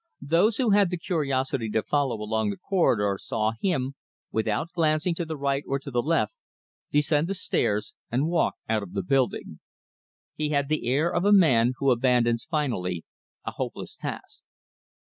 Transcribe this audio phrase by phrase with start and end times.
[0.23, 3.93] Those who had the curiosity to follow along the corridor saw him,
[4.31, 6.33] without glancing to the right or to the left,
[6.91, 9.59] descend the stairs and walk out of the building.
[10.33, 13.05] He had the air of a man who abandons finally
[13.45, 14.41] a hopeless task.